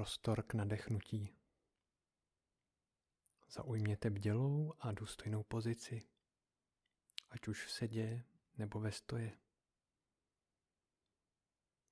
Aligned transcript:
prostor 0.00 0.42
k 0.42 0.54
nadechnutí. 0.54 1.36
Zaujměte 3.48 4.10
bdělou 4.10 4.74
a 4.78 4.92
důstojnou 4.92 5.42
pozici, 5.42 6.02
ať 7.30 7.48
už 7.48 7.64
v 7.64 7.72
sedě 7.72 8.24
nebo 8.58 8.80
ve 8.80 8.92
stoje. 8.92 9.38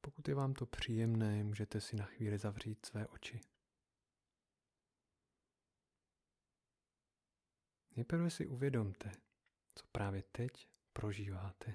Pokud 0.00 0.28
je 0.28 0.34
vám 0.34 0.54
to 0.54 0.66
příjemné, 0.66 1.44
můžete 1.44 1.80
si 1.80 1.96
na 1.96 2.04
chvíli 2.04 2.38
zavřít 2.38 2.86
své 2.86 3.06
oči. 3.06 3.40
Nejprve 7.96 8.30
si 8.30 8.46
uvědomte, 8.46 9.12
co 9.74 9.86
právě 9.92 10.22
teď 10.22 10.68
prožíváte. 10.92 11.74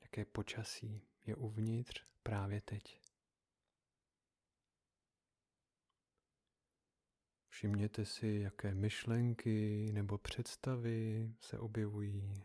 Jaké 0.00 0.24
počasí 0.24 1.08
je 1.26 1.36
uvnitř 1.36 2.04
právě 2.22 2.60
teď. 2.60 3.09
Všimněte 7.60 8.04
si, 8.04 8.26
jaké 8.26 8.74
myšlenky 8.74 9.90
nebo 9.92 10.18
představy 10.18 11.30
se 11.40 11.58
objevují. 11.58 12.42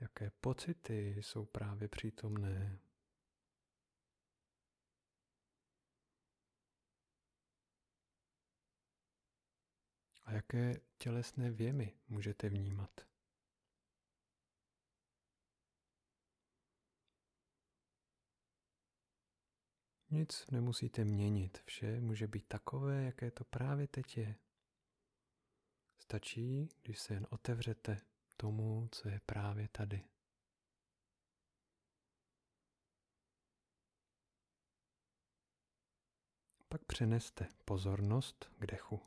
Jaké 0.00 0.30
pocity 0.30 1.16
jsou 1.20 1.44
právě 1.44 1.88
přítomné. 1.88 2.78
A 10.24 10.32
jaké 10.32 10.80
tělesné 10.98 11.50
věmy 11.50 11.92
můžete 12.08 12.48
vnímat? 12.48 13.13
Nic 20.14 20.46
nemusíte 20.50 21.04
měnit, 21.04 21.58
vše 21.64 22.00
může 22.00 22.26
být 22.26 22.48
takové, 22.48 23.04
jaké 23.04 23.30
to 23.30 23.44
právě 23.44 23.86
teď 23.88 24.16
je. 24.16 24.36
Stačí, 25.98 26.68
když 26.82 26.98
se 27.00 27.14
jen 27.14 27.26
otevřete 27.30 28.00
tomu, 28.36 28.88
co 28.92 29.08
je 29.08 29.20
právě 29.26 29.68
tady. 29.68 30.04
Pak 36.68 36.84
přeneste 36.84 37.48
pozornost 37.64 38.50
k 38.58 38.66
dechu. 38.66 39.00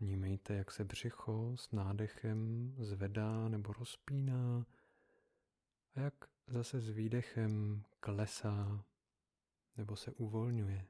Vnímejte, 0.00 0.54
jak 0.54 0.70
se 0.70 0.84
břicho 0.84 1.56
s 1.56 1.72
nádechem 1.72 2.70
zvedá 2.78 3.48
nebo 3.48 3.72
rozpíná 3.72 4.66
a 5.94 6.00
jak 6.00 6.14
zase 6.46 6.80
s 6.80 6.88
výdechem 6.88 7.84
klesá 8.00 8.84
nebo 9.76 9.96
se 9.96 10.12
uvolňuje. 10.12 10.88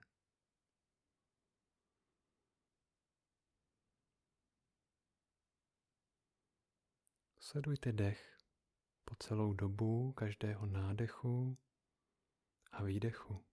Sledujte 7.38 7.92
dech 7.92 8.38
po 9.04 9.14
celou 9.16 9.52
dobu 9.52 10.12
každého 10.12 10.66
nádechu 10.66 11.58
a 12.70 12.82
výdechu. 12.84 13.44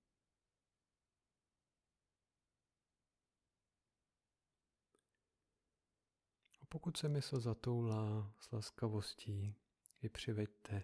A 6.62 6.66
pokud 6.70 6.98
se 6.98 7.10
mysl 7.10 7.40
zatoulá 7.40 8.34
s 8.40 8.52
laskavostí, 8.52 9.56
ji 10.02 10.10
přiveďte 10.10 10.84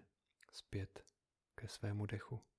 zpět 0.52 1.06
ke 1.56 1.68
svému 1.68 2.06
dechu. 2.06 2.57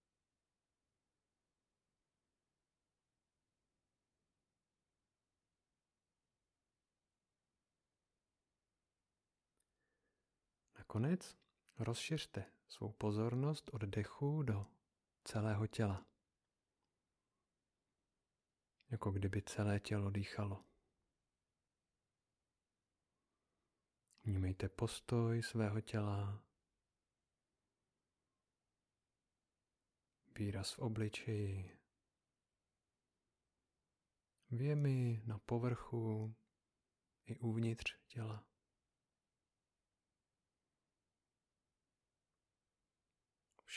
Nakonec 10.88 11.38
rozšiřte 11.78 12.52
svou 12.68 12.92
pozornost 12.92 13.70
od 13.72 13.82
dechu 13.82 14.42
do 14.42 14.66
celého 15.24 15.66
těla. 15.66 16.06
Jako 18.90 19.10
kdyby 19.10 19.42
celé 19.42 19.80
tělo 19.80 20.10
dýchalo. 20.10 20.64
Vnímejte 24.24 24.68
postoj 24.68 25.42
svého 25.42 25.80
těla, 25.80 26.44
výraz 30.38 30.72
v 30.72 30.78
obličeji, 30.78 31.78
věmy 34.50 35.22
na 35.26 35.38
povrchu 35.38 36.34
i 37.24 37.38
uvnitř 37.38 37.98
těla. 38.06 38.48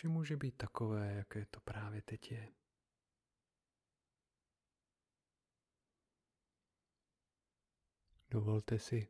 Vše 0.02 0.10
může 0.10 0.38
být 0.38 0.58
takové, 0.58 1.14
jaké 1.14 1.46
to 1.46 1.60
právě 1.60 2.02
teď 2.02 2.32
je. 2.32 2.54
Dovolte 8.32 8.80
si 8.80 9.08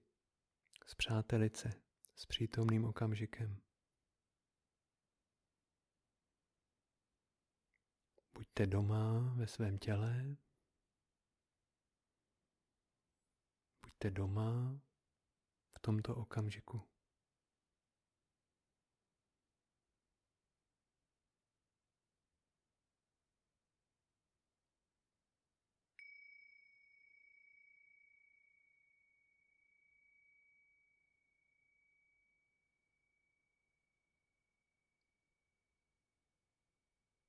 zpřátelit 0.86 1.58
se 1.58 1.70
s 2.16 2.26
přítomným 2.26 2.86
okamžikem. 2.86 3.62
Buďte 8.34 8.68
doma 8.68 9.34
ve 9.36 9.48
svém 9.48 9.78
těle. 9.78 10.36
Buďte 13.82 14.12
doma 14.12 14.80
v 15.70 15.80
tomto 15.80 16.16
okamžiku. 16.16 16.88